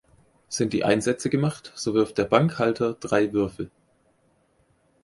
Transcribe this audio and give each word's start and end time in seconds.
Sind 0.49 0.73
die 0.73 0.83
Einsätze 0.83 1.29
gemacht, 1.29 1.73
so 1.75 1.93
wirft 1.93 2.17
der 2.17 2.25
Bankhalter 2.25 2.95
drei 2.99 3.33
Würfel. 3.33 3.69